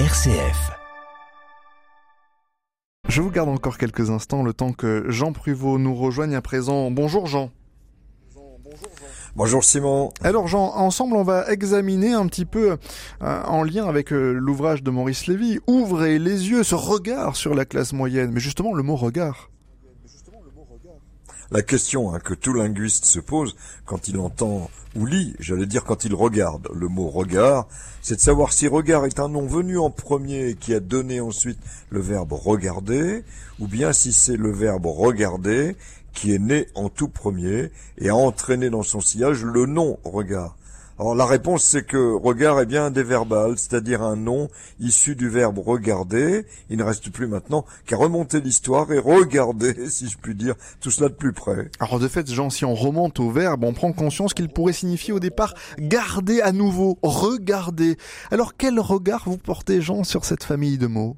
RCF. 0.00 0.72
Je 3.08 3.20
vous 3.20 3.30
garde 3.30 3.48
encore 3.48 3.78
quelques 3.78 4.10
instants 4.10 4.42
le 4.42 4.52
temps 4.52 4.72
que 4.72 5.04
Jean 5.08 5.32
Pruvot 5.32 5.78
nous 5.78 5.94
rejoigne 5.94 6.34
à 6.34 6.42
présent. 6.42 6.90
Bonjour 6.90 7.28
Jean. 7.28 7.52
Bonjour 9.36 9.62
Simon. 9.62 10.10
Alors 10.20 10.48
Jean, 10.48 10.72
ensemble 10.74 11.14
on 11.14 11.22
va 11.22 11.48
examiner 11.48 12.12
un 12.12 12.26
petit 12.26 12.44
peu 12.44 12.76
euh, 13.22 13.42
en 13.44 13.62
lien 13.62 13.86
avec 13.86 14.12
euh, 14.12 14.32
l'ouvrage 14.32 14.82
de 14.82 14.90
Maurice 14.90 15.28
Lévy, 15.28 15.60
Ouvrez 15.68 16.18
les 16.18 16.50
yeux, 16.50 16.64
ce 16.64 16.74
regard 16.74 17.36
sur 17.36 17.54
la 17.54 17.64
classe 17.64 17.92
moyenne. 17.92 18.32
Mais 18.32 18.40
justement 18.40 18.74
le 18.74 18.82
mot 18.82 18.96
regard. 18.96 19.48
La 21.54 21.62
question 21.62 22.12
hein, 22.12 22.18
que 22.18 22.34
tout 22.34 22.52
linguiste 22.52 23.04
se 23.04 23.20
pose 23.20 23.54
quand 23.84 24.08
il 24.08 24.18
entend 24.18 24.68
ou 24.96 25.06
lit, 25.06 25.36
j'allais 25.38 25.66
dire 25.66 25.84
quand 25.84 26.04
il 26.04 26.12
regarde 26.12 26.68
le 26.74 26.88
mot 26.88 27.08
regard, 27.08 27.68
c'est 28.02 28.16
de 28.16 28.20
savoir 28.20 28.52
si 28.52 28.66
regard 28.66 29.06
est 29.06 29.20
un 29.20 29.28
nom 29.28 29.46
venu 29.46 29.78
en 29.78 29.88
premier 29.88 30.56
qui 30.56 30.74
a 30.74 30.80
donné 30.80 31.20
ensuite 31.20 31.60
le 31.90 32.00
verbe 32.00 32.32
regarder, 32.32 33.22
ou 33.60 33.68
bien 33.68 33.92
si 33.92 34.12
c'est 34.12 34.36
le 34.36 34.50
verbe 34.50 34.86
regarder 34.86 35.76
qui 36.12 36.34
est 36.34 36.40
né 36.40 36.66
en 36.74 36.88
tout 36.88 37.06
premier 37.06 37.70
et 37.98 38.08
a 38.08 38.16
entraîné 38.16 38.68
dans 38.68 38.82
son 38.82 39.00
sillage 39.00 39.44
le 39.44 39.66
nom 39.66 40.00
regard. 40.02 40.56
Alors 40.96 41.16
la 41.16 41.26
réponse 41.26 41.64
c'est 41.64 41.84
que 41.84 42.14
regard 42.14 42.60
est 42.60 42.66
bien 42.66 42.86
un 42.86 42.90
déverbal, 42.92 43.58
c'est-à-dire 43.58 44.02
un 44.02 44.14
nom 44.14 44.48
issu 44.78 45.16
du 45.16 45.28
verbe 45.28 45.58
regarder. 45.58 46.46
Il 46.70 46.78
ne 46.78 46.84
reste 46.84 47.10
plus 47.10 47.26
maintenant 47.26 47.64
qu'à 47.84 47.96
remonter 47.96 48.40
l'histoire 48.40 48.92
et 48.92 49.00
regarder, 49.00 49.88
si 49.88 50.08
je 50.08 50.16
puis 50.16 50.36
dire, 50.36 50.54
tout 50.80 50.92
cela 50.92 51.08
de 51.08 51.14
plus 51.14 51.32
près. 51.32 51.68
Alors 51.80 51.98
de 51.98 52.06
fait, 52.06 52.30
Jean, 52.30 52.48
si 52.48 52.64
on 52.64 52.74
remonte 52.74 53.18
au 53.18 53.30
verbe, 53.30 53.64
on 53.64 53.72
prend 53.72 53.92
conscience 53.92 54.34
qu'il 54.34 54.48
pourrait 54.48 54.72
signifier 54.72 55.12
au 55.12 55.20
départ 55.20 55.54
garder 55.78 56.40
à 56.40 56.52
nouveau, 56.52 56.96
regarder. 57.02 57.96
Alors 58.30 58.56
quel 58.56 58.78
regard 58.78 59.24
vous 59.26 59.38
portez, 59.38 59.80
Jean, 59.80 60.04
sur 60.04 60.24
cette 60.24 60.44
famille 60.44 60.78
de 60.78 60.86
mots? 60.86 61.16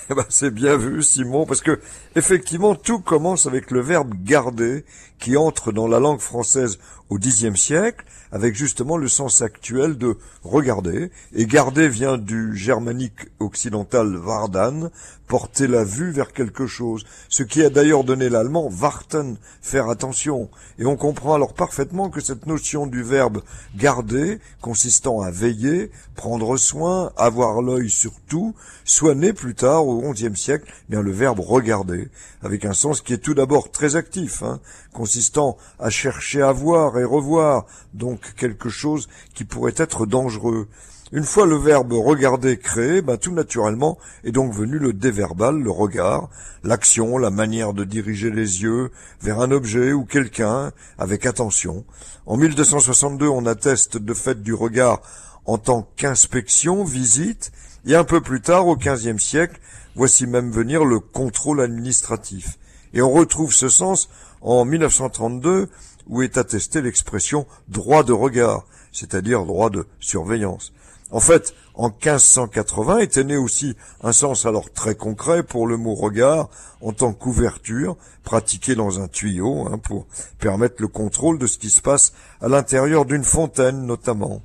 eh 0.10 0.14
ben, 0.14 0.24
c'est 0.28 0.52
bien 0.52 0.76
vu, 0.76 1.02
Simon, 1.02 1.46
parce 1.46 1.60
que 1.60 1.80
effectivement, 2.16 2.74
tout 2.74 3.00
commence 3.00 3.46
avec 3.46 3.70
le 3.70 3.80
verbe 3.80 4.14
garder, 4.22 4.84
qui 5.18 5.36
entre 5.36 5.72
dans 5.72 5.86
la 5.86 6.00
langue 6.00 6.20
française 6.20 6.78
au 7.08 7.18
Xe 7.18 7.54
siècle, 7.54 8.04
avec 8.32 8.54
justement 8.54 8.96
le 8.96 9.06
sens 9.06 9.42
actuel 9.42 9.98
de 9.98 10.16
regarder. 10.42 11.10
Et 11.34 11.46
garder 11.46 11.88
vient 11.88 12.16
du 12.16 12.56
germanique 12.56 13.28
occidental 13.38 14.16
vardan, 14.16 14.90
porter 15.28 15.66
la 15.66 15.84
vue 15.84 16.10
vers 16.10 16.32
quelque 16.32 16.66
chose, 16.66 17.04
ce 17.28 17.42
qui 17.42 17.62
a 17.62 17.70
d'ailleurs 17.70 18.04
donné 18.04 18.28
l'allemand 18.30 18.68
warten, 18.68 19.36
faire 19.60 19.90
attention. 19.90 20.50
Et 20.78 20.86
on 20.86 20.96
comprend 20.96 21.34
alors 21.34 21.54
parfaitement 21.54 22.10
que 22.10 22.20
cette 22.20 22.46
notion 22.46 22.86
du 22.86 23.02
verbe 23.02 23.42
garder, 23.76 24.40
consistant 24.60 25.20
à 25.20 25.30
veiller, 25.30 25.90
prendre 26.16 26.56
soin, 26.56 27.12
avoir 27.16 27.60
l'œil 27.60 27.90
sur 27.90 28.12
tout, 28.28 28.54
soit 28.84 29.14
née 29.14 29.32
plus 29.32 29.54
tard 29.54 29.81
au 29.88 30.12
XIe 30.12 30.36
siècle, 30.36 30.72
bien 30.88 31.02
le 31.02 31.12
verbe 31.12 31.40
regarder, 31.40 32.08
avec 32.42 32.64
un 32.64 32.72
sens 32.72 33.00
qui 33.00 33.12
est 33.12 33.18
tout 33.18 33.34
d'abord 33.34 33.70
très 33.70 33.96
actif, 33.96 34.42
hein, 34.42 34.60
consistant 34.92 35.56
à 35.78 35.90
chercher 35.90 36.42
à 36.42 36.52
voir 36.52 36.98
et 36.98 37.04
revoir, 37.04 37.66
donc 37.94 38.34
quelque 38.36 38.68
chose 38.68 39.08
qui 39.34 39.44
pourrait 39.44 39.74
être 39.76 40.06
dangereux. 40.06 40.68
Une 41.14 41.24
fois 41.24 41.44
le 41.44 41.56
verbe 41.56 41.92
regarder 41.92 42.56
créé, 42.56 43.02
ben, 43.02 43.18
tout 43.18 43.32
naturellement 43.32 43.98
est 44.24 44.32
donc 44.32 44.54
venu 44.54 44.78
le 44.78 44.94
déverbal, 44.94 45.60
le 45.60 45.70
regard, 45.70 46.30
l'action, 46.64 47.18
la 47.18 47.30
manière 47.30 47.74
de 47.74 47.84
diriger 47.84 48.30
les 48.30 48.62
yeux 48.62 48.90
vers 49.20 49.40
un 49.40 49.50
objet 49.50 49.92
ou 49.92 50.06
quelqu'un 50.06 50.72
avec 50.96 51.26
attention. 51.26 51.84
En 52.24 52.38
1262, 52.38 53.28
on 53.28 53.44
atteste 53.44 53.98
de 53.98 54.14
fait 54.14 54.42
du 54.42 54.54
regard 54.54 55.02
en 55.46 55.58
tant 55.58 55.88
qu'inspection, 55.96 56.84
visite, 56.84 57.52
et 57.86 57.94
un 57.94 58.04
peu 58.04 58.20
plus 58.20 58.40
tard, 58.40 58.66
au 58.66 58.76
XVe 58.76 59.18
siècle, 59.18 59.60
voici 59.96 60.26
même 60.26 60.50
venir 60.50 60.84
le 60.84 61.00
contrôle 61.00 61.60
administratif. 61.60 62.58
Et 62.94 63.02
on 63.02 63.10
retrouve 63.10 63.52
ce 63.52 63.68
sens 63.68 64.08
en 64.40 64.64
1932, 64.64 65.68
où 66.08 66.22
est 66.22 66.36
attestée 66.36 66.82
l'expression 66.82 67.46
droit 67.68 68.02
de 68.02 68.12
regard, 68.12 68.66
c'est-à-dire 68.92 69.44
droit 69.44 69.70
de 69.70 69.86
surveillance. 70.00 70.72
En 71.10 71.20
fait, 71.20 71.54
en 71.74 71.88
1580 71.88 72.98
était 72.98 73.24
né 73.24 73.36
aussi 73.36 73.76
un 74.02 74.12
sens 74.12 74.46
alors 74.46 74.72
très 74.72 74.94
concret 74.94 75.42
pour 75.42 75.66
le 75.66 75.76
mot 75.76 75.94
regard 75.94 76.48
en 76.80 76.92
tant 76.92 77.12
qu'ouverture 77.12 77.96
pratiquée 78.24 78.74
dans 78.74 79.00
un 79.00 79.08
tuyau 79.08 79.66
hein, 79.68 79.78
pour 79.78 80.06
permettre 80.38 80.76
le 80.80 80.88
contrôle 80.88 81.38
de 81.38 81.46
ce 81.46 81.58
qui 81.58 81.70
se 81.70 81.80
passe 81.80 82.12
à 82.40 82.48
l'intérieur 82.48 83.04
d'une 83.04 83.24
fontaine 83.24 83.84
notamment. 83.86 84.42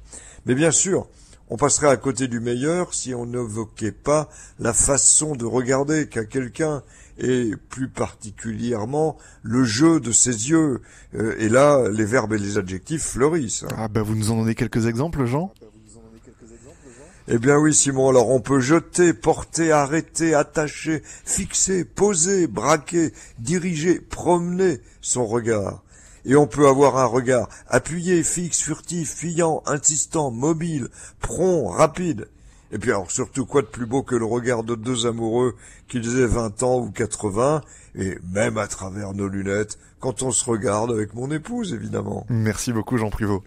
Mais 0.47 0.56
bien 0.56 0.72
sûr, 0.72 1.08
on 1.50 1.58
passerait 1.58 1.90
à 1.90 1.97
côté 1.97 2.30
du 2.30 2.40
meilleur 2.40 2.94
si 2.94 3.13
on 3.13 3.25
n'évoquait 3.25 3.91
pas 3.91 4.30
la 4.59 4.72
façon 4.72 5.35
de 5.35 5.44
regarder 5.44 6.08
qu'a 6.08 6.24
quelqu'un 6.24 6.84
et 7.18 7.52
plus 7.69 7.90
particulièrement 7.90 9.18
le 9.44 9.66
jeu 9.66 10.00
de 10.00 10.13
ses 10.13 10.50
yeux. 10.50 10.81
Euh, 11.16 11.36
et 11.38 11.50
là, 11.50 11.90
les 11.90 12.06
verbes 12.06 12.34
et 12.34 12.38
les 12.38 12.57
adjectifs 12.57 13.03
fleurissent. 13.03 13.63
Hein. 13.63 13.75
Ah 13.78 13.88
ben 13.90 14.03
vous 14.03 14.16
nous 14.16 14.31
en 14.31 14.38
donnez 14.38 14.56
quelques 14.56 14.86
exemples, 14.86 15.25
Jean? 15.25 15.52
Eh 17.28 17.40
bien 17.40 17.57
oui, 17.57 17.74
Simon, 17.74 18.07
alors 18.07 18.30
on 18.30 18.40
peut 18.40 18.62
jeter, 18.62 19.13
porter, 19.13 19.74
arrêter, 19.74 20.34
attacher, 20.34 21.03
fixer, 21.25 21.84
poser, 21.84 22.47
braquer, 22.47 23.12
diriger, 23.38 24.00
promener 24.00 24.80
son 25.02 25.25
regard. 25.25 25.84
Et 26.28 26.36
on 26.36 26.46
peut 26.46 26.68
avoir 26.68 26.98
un 26.98 27.06
regard 27.06 27.48
appuyé, 27.70 28.22
fixe, 28.22 28.62
furtif, 28.62 29.16
fuyant, 29.16 29.64
insistant, 29.66 30.30
mobile, 30.30 30.90
prompt, 31.22 31.70
rapide. 31.70 32.28
Et 32.72 32.78
puis 32.78 32.92
alors 32.92 33.10
surtout 33.10 33.46
quoi 33.46 33.62
de 33.62 33.68
plus 33.68 33.86
beau 33.86 34.04
que 34.04 34.16
le 34.16 34.26
regard 34.26 34.64
de 34.64 34.76
deux 34.76 35.08
amoureux 35.08 35.56
qu'ils 35.88 36.20
aient 36.20 36.28
20 36.28 36.64
ans 36.64 36.80
ou 36.80 36.92
80, 36.92 37.62
et 37.96 38.18
même 38.34 38.58
à 38.58 38.68
travers 38.68 39.14
nos 39.14 39.30
lunettes, 39.30 39.80
quand 40.02 40.22
on 40.22 40.32
se 40.32 40.44
regarde 40.44 40.92
avec 40.92 41.14
mon 41.14 41.32
épouse 41.32 41.74
évidemment. 41.74 42.26
Merci 42.30 42.74
beaucoup 42.74 42.98
Jean 42.98 43.10
Privot. 43.10 43.42